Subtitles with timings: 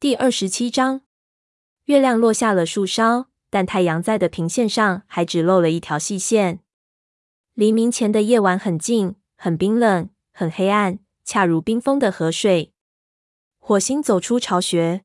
[0.00, 1.02] 第二十七章，
[1.84, 6.60] 月亮落下了树梢，但太阳在的平线上还只露了一条细线。
[7.52, 12.72] 黎明前的夜晚很静，很冰冷，很黑暗，恰如冰封的河水。
[13.58, 15.02] 火星走出巢穴，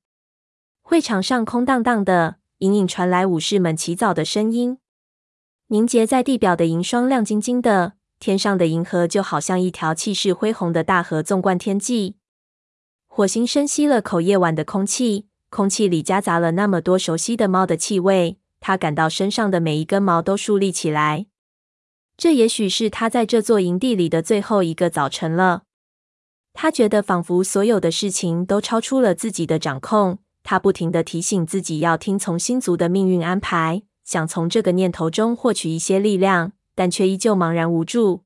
[0.81, 4.77] 会场上空荡荡的，隐隐传来武士们起早的声音。
[5.67, 12.15] 凝结在地表的银霜亮晶晶的，天上的银河就好像一条气势恢宏的大河，纵贯天际。
[13.17, 21.27] 火星深吸了口夜晚的空气，空气里夹杂了那么多熟悉的猫的气味，他感到身上的每一根毛都竖立起来。
[22.17, 25.63] 这也许是他在这座营地里的最后一个早晨了。
[26.51, 30.19] 他觉得仿佛所有的事情都超出了自己的掌控。
[30.43, 38.25] 他不停地提醒自己要听从星族的命运安排，想从这个念头中获取一些力量，但却依旧茫然无助。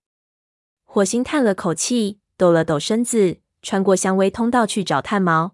[0.84, 5.54] 火星叹了口气，抖了抖身子，穿过香薇通道去找炭毛。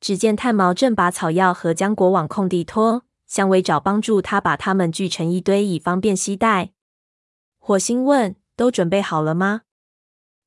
[0.00, 6.70] 只见炭毛正把草药和浆果往空地拖，香薇找帮助他把它们聚成一堆，以方便携带。
[7.58, 9.62] 火星问：“都准备好了吗？”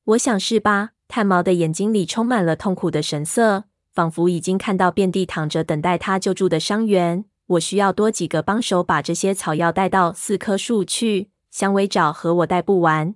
[0.04, 0.90] 我想是吧。
[1.06, 7.26] 炭毛的眼睛里充满了痛苦的神色，仿佛已经看到遍地躺着等待他救助的伤员。
[7.48, 11.30] 我需要多几个帮手把这些草药带到四棵树去。
[11.50, 13.14] 香薇找和我带不完。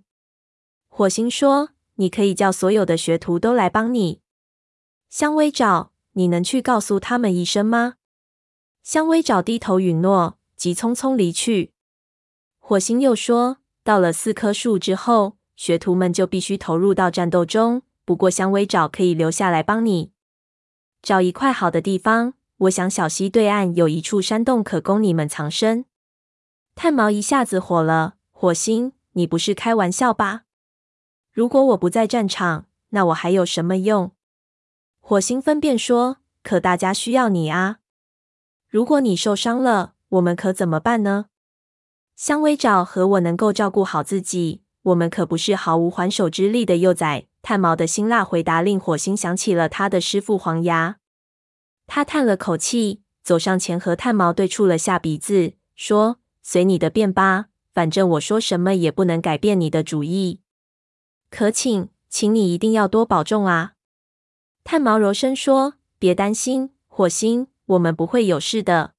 [0.89, 4.21] 火星说：“你可以叫所有的学徒都来帮你。”
[5.11, 7.95] 香薇找，你能去告诉他们一声吗？
[8.83, 11.73] 香薇找低头允诺，急匆匆离去。
[12.59, 17.83] 火星又说：“到了四棵树之后，学徒们就必须投入到战斗中。
[18.05, 20.13] 不过香薇找可以留下来帮你。”
[21.03, 25.85] 找一块好的地方，我想小溪对岸有一处山洞可供你们藏身。
[26.75, 30.46] 炭毛一下子火了：“火星，你不是开玩笑吧？
[31.37, 34.13] 如果我不在战场，那我还有什么用？”
[35.01, 37.81] 火星分辨说：“可大家需要你啊！
[38.67, 41.27] 如果你受伤了，我们可怎么办呢？”
[42.17, 47.27] 香薇找和我能够照顾好自己，我们可不是毫无还手之力的幼崽。
[47.43, 50.97] 炭毛的辛辣回答令火星想起了他的师父黄牙。
[51.87, 60.41] 他叹了口气，走上前和炭毛对触了下鼻子，说：“随你的便吧，反正我说什么也不能改变你的主意。
[61.31, 63.75] 可请，请你一定要多保重啊！”
[64.65, 68.95] 炭毛柔声说：“别担心，火星，我们不会有事的。”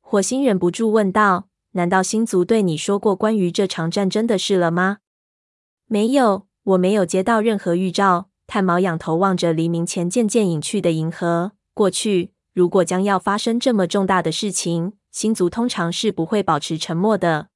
[0.00, 4.98] 火星忍不住问道：“难道星族对你说过关于这场战争的事了吗
[5.86, 8.28] ？”“没有。”我没有接到任何预兆。
[8.48, 11.52] 炭毛仰头望着黎明前渐渐隐去的银河。
[11.72, 17.50] 过去，如果将要发生这么重大的事情，星族通常是不会保持沉默的。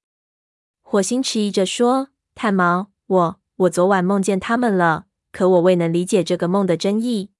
[0.80, 7.30] 火星迟疑着说：“炭毛，我我昨晚梦见他们了，可我未能理解这个梦的真意。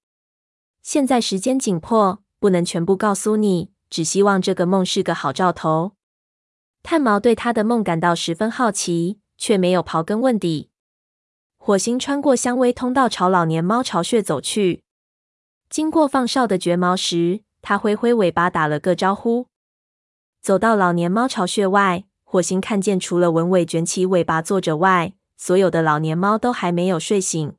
[0.83, 5.93] 现在时间紧迫，不能全部告诉你，只希望这个梦是个好兆头。”
[6.83, 10.69] 炭毛对他的梦感到十分好奇，却没有刨根问底。
[11.57, 14.83] 火星穿过香薇通道，朝老年猫巢穴走去。
[15.71, 19.47] 经过放哨的绝毛时，他挥挥尾巴打了个招呼。
[20.39, 27.55] 走到老年猫巢穴外，火星看见除了文伟卷起尾巴坐着外，所有的老年猫都还没有睡醒。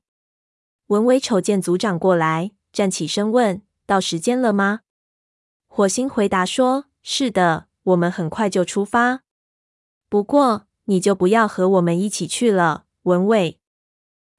[0.87, 4.83] 文伟瞅见组长过来，站起身问：“到时间了吗？”
[5.67, 9.23] 火星回答说：“是的，我们很快就出发。
[10.09, 13.59] 不过你就不要和我们一起去了，文伟。”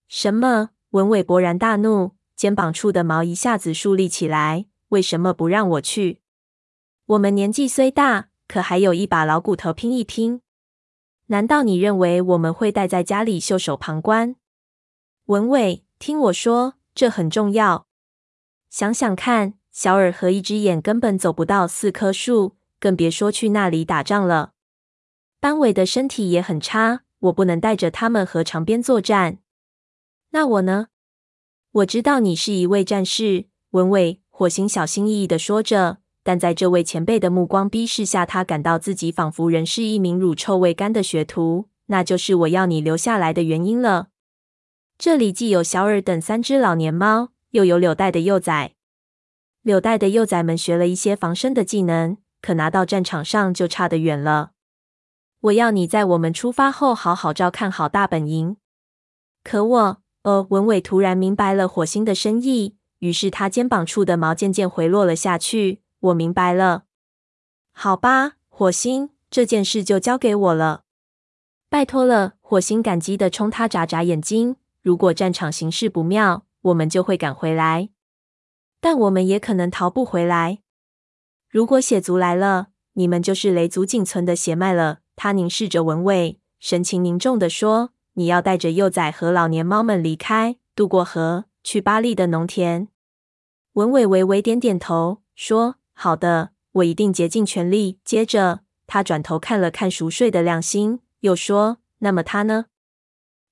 [0.08, 0.70] 什么？
[0.92, 4.68] 文伟勃然大怒，肩膀处的毛一下子竖立起来。
[4.88, 6.22] 为什么不让我去？
[7.08, 10.40] 我们年纪虽大，可还有一把老骨头拼一拼。
[11.34, 14.36] 难道你认为我们会待在家里袖手旁观？
[15.26, 17.88] 文伟，听我说，这很重要。
[18.70, 24.54] 想想看，小耳和一只眼根本走不到四棵树，更别说去那里打仗了。
[25.40, 29.40] 班伟的身体也很差，我不能带着他们和长鞭作战。
[30.30, 30.90] 那我呢？
[31.72, 34.22] 我知道你是一位战士，文伟。
[34.30, 41.68] 火星小心翼翼的说着，但在这位前辈的目光逼视下，他感到自己仿佛仍是一名乳臭未干的学徒。
[41.88, 44.08] 那就是我要你留下来的原因了。
[44.98, 48.74] 这里既有小耳等三只老年猫，又有柳带的幼崽。
[49.62, 54.52] 柳带的幼崽们学了一些防身的技能，可拿到战场上就差得远了。
[55.42, 58.56] 我要你在我们出发后好好照看好大本营。
[59.44, 59.98] 可我。
[60.24, 65.83] 呃，文伟突然明白了火星的深意，于是他肩膀处的毛渐渐回落了下去。
[66.04, 66.84] 我明白了，
[67.72, 70.84] 好吧，火星，这件事就交给我了。
[71.70, 74.58] 拜托了，火星感激的冲他眨眨眼睛。
[74.82, 77.90] 如果战场形势不妙，我们就会赶回来。
[78.82, 80.60] 但我们也可能逃不回来。
[81.50, 85.00] 如果血族来了，你们就是雷族仅存的血脉了。
[85.16, 92.90] 他凝视着文伟，神情凝重的说：“你要带着幼崽和老年猫们离开，渡过河，去巴利的农田。”
[93.74, 102.66] 文伟微微点点头，说：“好的，我一定竭尽全力。”接着，他转头看了看熟睡的亮星，又说：“那么他呢？”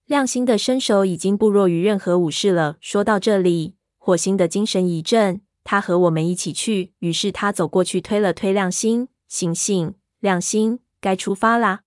[0.06, 2.78] 亮星的身手已经不弱于任何武士了。
[2.82, 6.94] 说到这里，火星的精神一振，他和我们一起去。
[7.00, 11.82] 于是他走过去，推了推亮星：“醒醒，亮星。”该出发啦！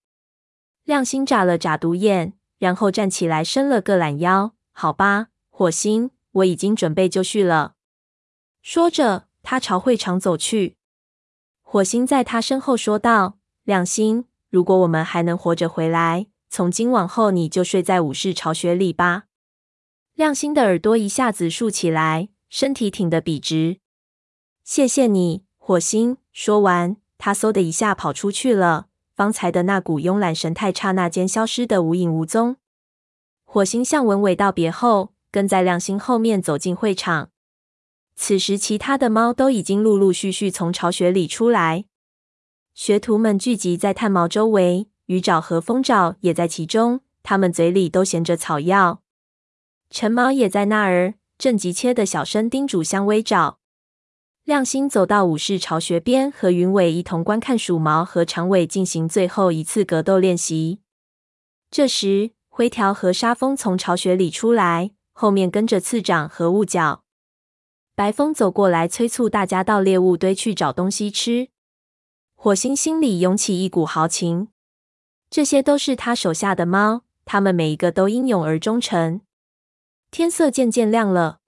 [0.83, 4.55] 亮星眨了眨独眼，然后站起来，伸了个懒腰。
[4.73, 7.75] 好吧，火星，我已经准备就绪了。
[8.61, 10.77] 说着，他朝会场走去。
[11.63, 19.25] 火星在他身后说道：“亮星，如果我们还能活着回来，从今往后你就睡在武士巢穴里吧。”
[20.15, 23.79] 亮星的耳朵一下子竖起来，身体挺得笔直。
[24.65, 26.17] 谢谢你，火星。
[26.33, 28.87] 说完，他嗖的一下跑出去了。
[29.15, 32.57] 方才的那股慵懒神态，刹那间消失得无影无踪。
[33.45, 37.31] 火星向文伟道别后，跟在亮星后面走进会场。
[38.17, 41.85] 此时，其他的猫都已经陆陆续续从巢穴里出来，
[42.73, 49.03] 学徒们聚集在炭毛周围，鱼爪和蜂爪也在其中，他们嘴里都衔着草药。
[49.91, 53.59] 陈毛也在那儿，正急切的小声叮嘱香薇爪。
[54.45, 60.81] 亮星走到武士巢穴边，和云伟一同观看鼠毛和长尾进行最后一次格斗练习。
[61.71, 67.04] 这时，灰条和沙蜂从巢穴里出来，后面跟着次长和雾角。
[67.97, 71.49] 白风走过来，催促大家到猎物堆去找东西吃。
[72.35, 74.49] 火星心里涌起一股豪情，
[75.31, 79.21] 这些都是他手下的猫，他们每一个都英勇而忠诚。
[80.11, 81.39] 天色渐渐亮了，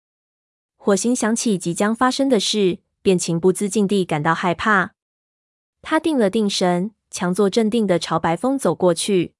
[0.77, 2.79] 火星想起即将发生的事。
[3.03, 4.95] 便情不自禁地感到害怕。
[5.81, 9.37] 他定了定神，强作镇定地朝白风走过去。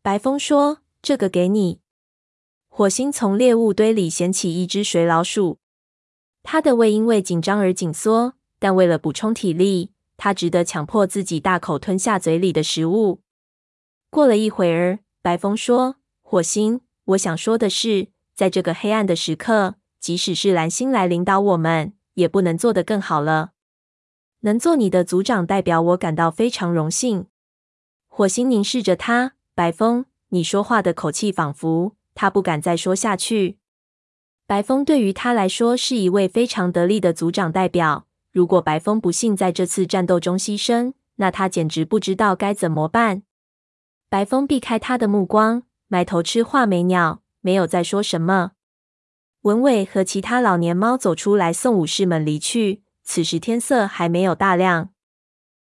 [0.00, 1.80] 白风说：“这个给你。”
[2.70, 5.58] 火星从猎物堆里捡起一只水老鼠。
[6.50, 13.20] 他的胃因为紧张而紧缩，但为了补充体力，他只得强迫自己大口吞下嘴里的食物。
[14.08, 23.50] 过了一会儿，白风说：“火星，我想说的是，在这个黑暗的时刻，即使是蓝星来领导我们。”也不能做得更好了。
[24.40, 27.26] 能做你的组长，代表我感到非常荣幸。
[28.08, 31.92] 火星凝视着他，白风，你说话的口气仿佛……
[32.14, 33.58] 他不敢再说下去。
[34.48, 38.06] 白风对于他来说是一位非常得力的族长代表。
[38.32, 43.24] 如果白风不幸在这次战斗中牺牲，那他简直不知道该怎么办。
[44.08, 48.52] 白风避开他的目光，埋头吃画眉鸟，没有再说什么。
[49.42, 52.82] 文伟和其他老年猫走出来送武士们离去。
[53.04, 54.88] 此时天色还没有大亮。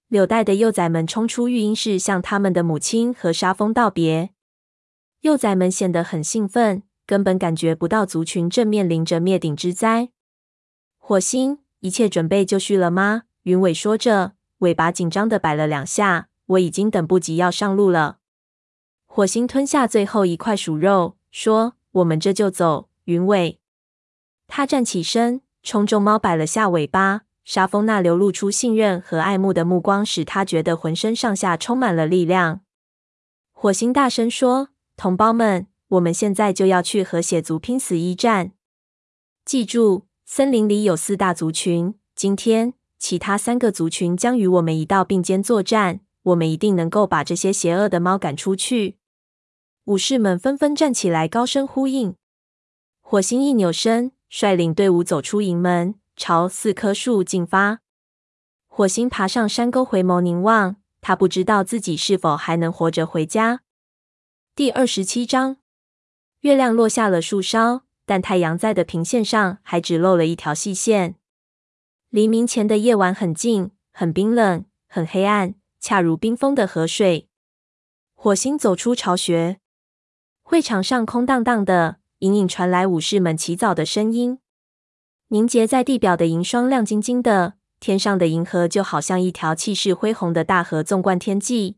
[0.09, 4.31] 柳带的幼崽们冲出育婴室，向他们的母亲和沙蜂道别。
[5.20, 10.11] 幼崽们显得很兴奋，根本感觉不到族群正面临着灭顶之灾。
[10.99, 13.25] 火星，一切准备就绪了吗？
[13.43, 16.29] 云伟说着，尾巴紧张的摆了两下。
[16.47, 18.19] 我已经等不及要上路了。
[19.06, 23.61] 火星吞下最后一块鼠肉，说：“我们这就走。”云伟，
[24.47, 27.23] 他站起身，冲众猫摆了下尾巴。
[27.45, 32.61] 沙风那流露出信任和爱慕的目光，使他觉得浑身上下充满了力量。
[33.53, 38.53] 火星大声说：“同胞们，我们现在就要去和血族拼死一战！
[39.44, 46.01] 记住，森林里有四大族群，今天其他三个族群将与我们一道并肩作战。
[46.22, 48.96] 我们一定能够把这些邪恶的猫赶出去。”
[49.84, 52.17] 武士们纷纷站起来，高声呼应。
[53.03, 57.81] 火星一扭身，率领队伍走出营门，朝四棵树进发。
[58.67, 63.60] 火星爬上山沟，回眸凝望，他不知道自己是否还能活着回家。
[64.56, 65.58] 第二十七章，
[66.44, 71.15] 月亮落下了树梢，但太阳在的平线上还只露了一条细线。
[72.10, 77.31] 黎明前的夜晚很静，很冰冷，很黑暗，恰如冰封的河水。
[78.15, 79.58] 火星走出巢穴，
[80.43, 81.96] 会场上空荡荡的。
[82.19, 84.39] 隐隐传来武士们起早的声音，
[85.29, 91.77] 凝结在地表的银霜亮晶晶的，天上的银河就好像一条气势恢宏的大河，纵贯天际。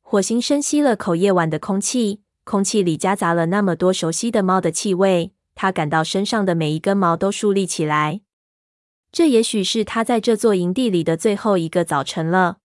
[0.00, 8.22] 火星深吸了口夜晚的空气，空气里夹杂了那么多熟悉的猫的气味，他感到身上的每一根毛都竖立起来。
[9.12, 12.56] 这也许是他在这座营地里的最后一个早晨了。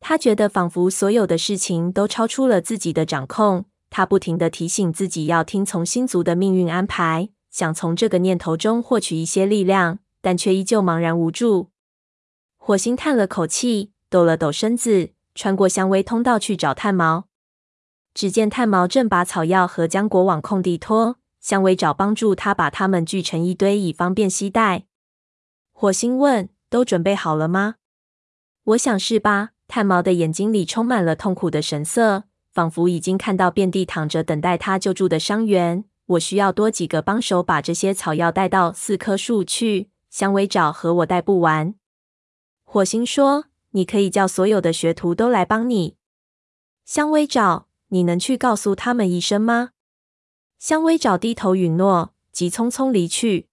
[0.00, 3.64] 他觉得仿佛所有的事情都超出了自己的掌控。
[3.88, 11.70] 他不停地提醒自己要听从星族的命运安排，想从这个念头中获取一些力量，但却依旧茫然无助。
[12.58, 17.29] 火星叹了口气，抖了抖身子，穿过香薇通道去找炭毛。
[18.12, 24.84] 只见炭毛正把草药和浆果往空地拖，香薇找帮助他把它们聚成一堆，以方便携带。
[25.72, 27.76] 火星问：“都准备好了吗？”
[28.64, 29.50] 我想是吧。
[29.66, 35.84] 炭毛的眼睛里充满了痛苦的神色，仿佛已经看到遍地躺着等待他救助的伤员。
[36.06, 39.88] 我需要多几个帮手把这些草药带到四棵树去。
[40.10, 41.76] 香薇找和我带不完。
[42.64, 45.94] 火星说：“你可以叫所有的学徒都来帮你。”
[46.84, 49.70] 香薇找，你能去告诉他们一声吗？
[50.58, 53.48] 香薇找低头允诺，急匆匆离去。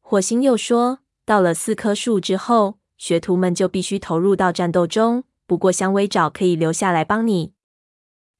[0.00, 5.24] 火星又说：“到了四棵树之后。”学徒们就必须投入到战斗中。
[5.46, 7.52] 不过，香薇爪可以留下来帮你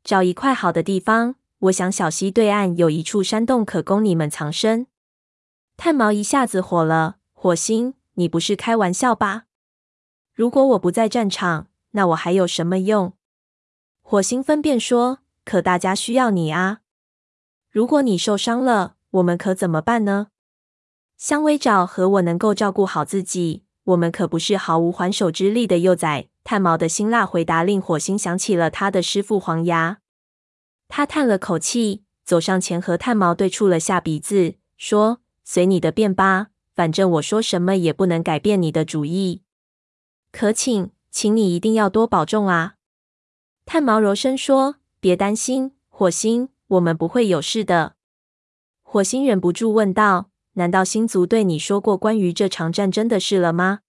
[0.03, 1.35] 找一块好的地方。
[1.59, 4.87] 我想小溪对岸有一处山洞可供你们藏身。
[5.77, 9.45] 炭毛一下子火了：“火星，你不是开玩笑吧？
[10.33, 13.13] 如果我不在战场，那我还有什么用？”
[14.09, 16.79] 火星分辨说：“可大家需要你啊！
[17.69, 20.29] 如果你受伤了，我们可怎么办呢？”
[21.19, 23.65] 香薇爪和我能够照顾好自己。
[23.83, 26.29] 我们可不是毫无还手之力的幼崽。
[26.45, 29.99] 炭毛的辛辣回答令火星想起了他的师父黄牙。
[30.87, 39.43] 他叹了口气，走上前和炭毛对触了下鼻子，说：“随你的便吧，反正我说什么也不能改变你的主意。
[40.31, 42.75] 可请，请你一定要多保重啊！”
[43.67, 47.97] 炭毛柔声说：“别担心，火星，我们不会有事的。”
[48.83, 50.31] 火星忍不住问道。
[50.53, 53.81] 难道星族对你说过关于这场战争的事了吗？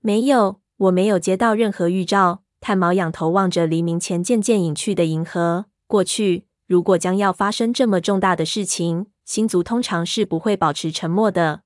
[0.00, 2.42] 没有，我没有接到任何预兆。
[2.60, 5.66] 炭毛仰头望着黎明前渐渐隐去的银河。
[5.86, 11.62] 过去，如果将要发生这么重大的事情，星族通常是不会保持沉默的。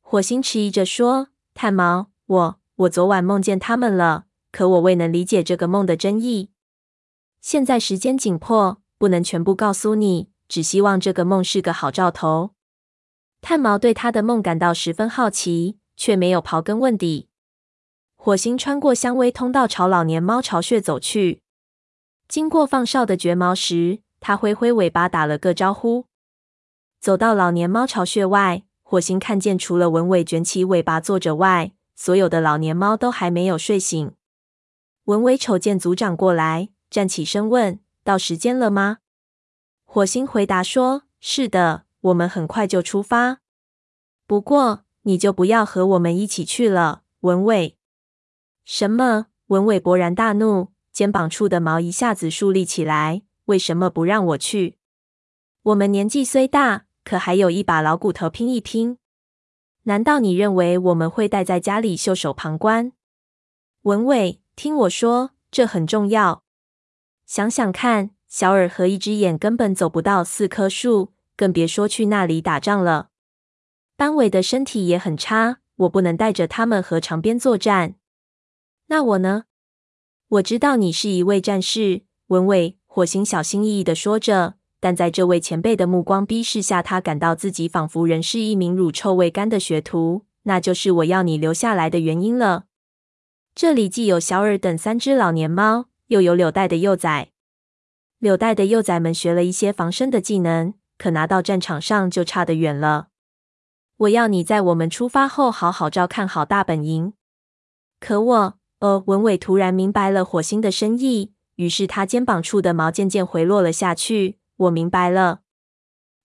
[0.00, 4.24] 火星迟疑着说：“炭毛，我我昨晚梦见他们了，
[4.58, 6.50] 可我未能理解这个梦的真意。
[7.40, 12.50] 现在时间紧迫，不能全部告诉你，只希望这个梦是个好兆头。”
[13.40, 17.28] 炭毛对他的梦感到十分好奇，却没有刨根问底。
[18.16, 21.40] 火星穿过香薇通道，朝老年猫巢穴走去。
[22.26, 26.06] 经过放哨的绝毛时，他挥挥尾巴打了个招呼。
[26.98, 34.17] 走到老年猫巢穴外，火星看见除了文伟卷起尾巴坐着外，所有的老年猫都还没有睡醒。
[35.08, 38.98] 文伟瞅见组长过来，站起身问：“到时间了吗？”
[39.86, 43.40] 火星回答说：“是的。”我们很快就出发，
[44.26, 47.76] 不过你就不要和我们一起去了，文伟。
[48.64, 49.26] 什么？
[49.46, 53.22] 文伟勃然大怒，肩膀处的毛一下子竖立起来。
[53.46, 54.76] 为什么不让我去？
[55.62, 58.98] 我们年纪虽大，可还有一把老骨头拼一拼。
[59.84, 62.92] 难道你认为我们会待在家里袖手旁观？
[63.82, 66.42] 文伟，听我说，这很重要。
[67.24, 71.12] 想想看，小耳和一只眼根本走不到四棵树。
[71.36, 73.10] 更别说去那里打仗了。
[73.96, 77.94] 班伟的身体也很差，我不能带着他们和长鞭作战。
[78.88, 79.44] 那我呢？
[80.26, 82.76] 我知道你是一位战士，文伟。
[82.86, 90.24] 火星小心翼翼的说着，但在这位前辈的目光逼视下，他感到自己仿佛仍是一名乳臭未干的学徒。
[90.42, 92.64] 那就是我要你留下来的原因了。
[93.60, 97.32] 这里既有小耳等三只老年猫，又有柳带的幼崽。
[98.20, 100.74] 柳带的幼崽们学了一些防身的技能。
[100.96, 103.08] 可拿到战场上就差得远了。
[103.96, 107.14] 我要你在我们出发后好好照看好大本营。
[107.98, 108.54] 可我……
[108.78, 114.38] 呃，文伟突然明白了火星的深意，于是他肩膀处的毛渐渐回落了下去。
[114.56, 115.40] 我明白了。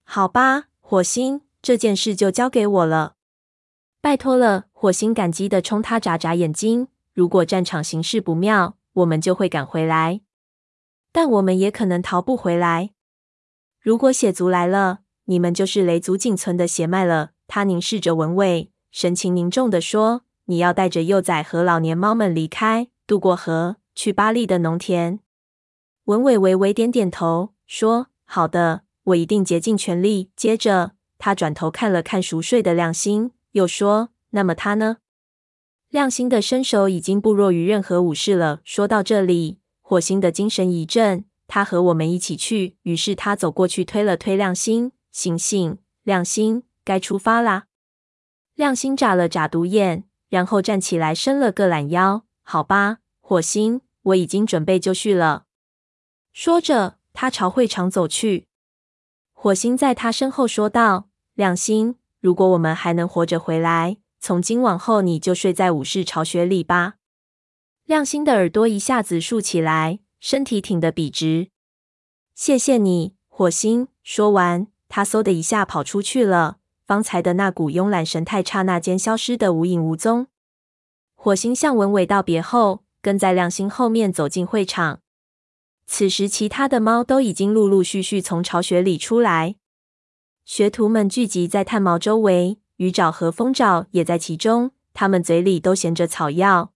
[0.03, 3.15] 好吧，火星，这件事就交给我了。
[3.99, 6.89] 拜托了，火星感激地冲他眨眨眼睛。
[7.13, 10.21] 如果战场形势不妙，我们就会赶回来，
[11.11, 12.89] 但我们也可能逃不回来。
[13.79, 17.31] 如果血族来了，你们就是雷族仅存的血脉了。
[17.47, 25.19] 他凝视着文伟，神情凝重地说：“你要带着幼崽和老年猫们离开，渡过河，去巴利的农田。”
[26.05, 34.97] 文伟微微点点头，说：“好的，我一定竭尽全力。”接着，他转头看了看熟睡的亮星，又说：“那么他呢？”
[35.93, 38.61] 亮星的身手已经不弱于任何武士了。
[38.63, 41.25] 说到这里，火星的精神一振。
[41.45, 42.77] 他和我们一起去。
[42.81, 47.65] 于是他走过去，推了推亮星，醒醒，亮星，该出发啦。
[48.55, 52.25] 亮星眨了眨独眼，然后站起来，伸了个懒腰。
[52.41, 55.45] 好吧，火星，我已经准备就绪了。
[56.31, 58.47] 说着，他朝会场走去。
[59.31, 66.93] 火星在他身后说道：“亮星，如果我们还能活着回来，从今往后你就睡在武士巢穴里吧。”
[67.83, 71.49] 亮星的耳朵一下子竖起来，身体挺得笔直。
[72.33, 76.59] “谢谢你，火星。”说完，他嗖的一下跑出去了。
[76.85, 80.27] 方才的那股慵懒神态刹那间消失得无影无踪。
[81.15, 85.01] 火星向文伟道别后，跟在亮星后面走进会场。
[85.85, 89.57] 此时，其他的猫都已经陆陆续续从巢穴里出来，
[90.45, 96.73] 学徒们聚集在炭毛周围，鱼爪和蜂爪也在其中，他们嘴里都衔着草药。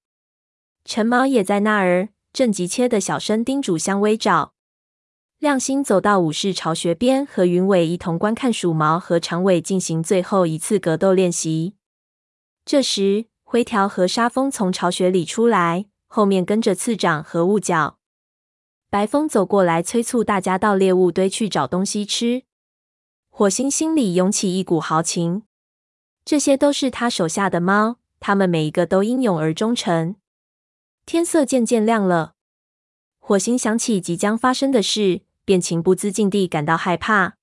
[0.86, 4.54] 陈毛也在那儿，正急切的小声叮嘱香葳爪。
[5.40, 11.76] 亮星走到武士巢穴边，和云伟一同观看鼠毛和长尾进行最后一次格斗练习。
[12.66, 18.00] 这时，灰条和沙蜂从巢穴里出来，后面跟着次长和雾角。
[18.90, 22.44] 白风走过来，催促大家到猎物堆去找东西吃。
[23.30, 25.44] 火星心里涌起一股豪情，
[26.28, 30.18] 这些都是他手下的猫，他们每一个都英勇而忠诚。
[31.06, 32.34] 天色渐渐亮了，
[33.18, 35.22] 火星想起即将发生的事。
[35.46, 37.38] 便情不自禁地感到害怕。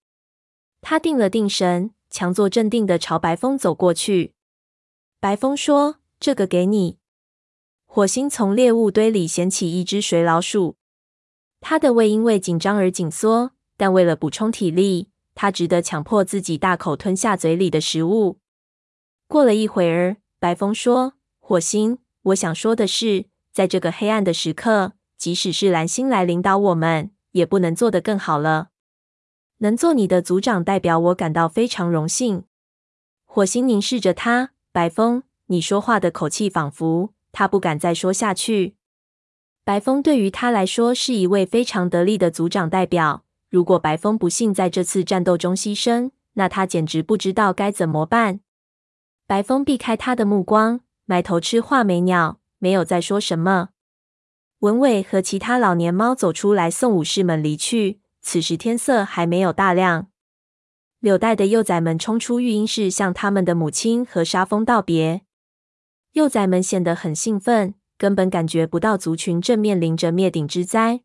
[0.82, 4.34] 他定了定神，强作镇定地朝白风走过去。
[5.18, 6.98] 白风说：“这个给你。”
[7.88, 10.76] 火星从猎物堆里衔起一只水老鼠。
[11.62, 18.38] 他的胃因为紧张而紧缩，但为了补充体力，他只得强迫自己大口吞下嘴里的食物。
[19.26, 28.68] 过了一会儿，白风说：“火星，我想说的是，在这个黑暗的时刻，即使是蓝星来领导我们。”也不能做得更好了。
[29.58, 32.44] 能做你的组长，代表我感到非常荣幸。
[33.24, 37.12] 火星凝视着他，白风，你说话的口气仿佛……
[37.32, 38.76] 他不敢再说下去。
[39.64, 43.24] 白风对于他来说是一位非常得力的组长代表。
[43.50, 48.38] 如果白风不幸在这次战斗中牺牲，那他简直不知道该怎么办。
[49.26, 53.70] 白风避开他的目光，埋头吃画眉鸟，没有再说什么。
[54.58, 58.00] 文伟和其他老年猫走出来送武士们离去。
[58.20, 60.08] 此时天色还没有大亮。
[60.98, 65.22] 柳带的幼崽们冲出育婴室，向他们的母亲和沙蜂道别。
[66.12, 71.02] 幼崽们显得很兴奋，根本感觉不到族群正面临着灭顶之灾。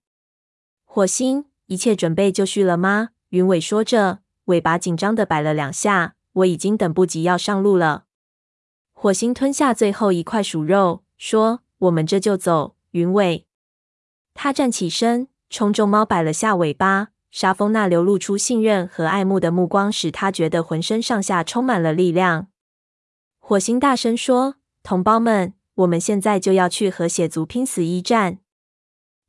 [0.86, 3.10] 火星，一切准备就绪了吗？
[3.30, 6.16] 云伟说着，尾巴紧张地摆了两下。
[6.34, 8.06] 我已经等不及要上路了。
[9.02, 13.46] 火星吞下最后一块鼠肉，说：“我们这就走。”云尾。
[14.34, 17.12] 他站起身，冲众猫摆了下尾巴。
[17.32, 22.48] 沙风那流露出信任和爱慕的目光，使他觉得浑身上下充满了力量。
[23.40, 28.40] 火星大声说：“同胞们，我们现在就要去和血族拼死一战！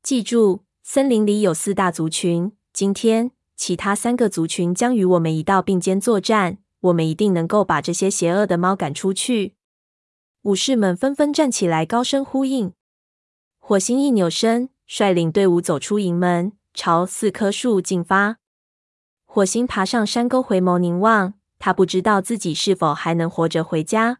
[0.02, 6.58] 记住，森林里有四大族群，今天其他三个族群将与我们一道并肩作战。
[6.80, 9.54] 我们一定能够把这些邪恶的猫赶出去。”
[10.42, 12.72] 武士们纷纷站起来，高声呼应。
[13.58, 14.70] 火星一扭身。
[14.86, 18.38] 率领队伍走出营门，朝四棵树进发。
[19.24, 21.34] 火星爬上山沟，回眸凝望。
[21.60, 24.19] 他不知道自己是否还能活着回家。